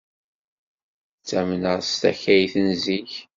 Ttamneɣ 1.19 1.77
s 1.89 1.91
takayt 2.01 2.53
n 2.65 2.67
zik. 2.83 3.13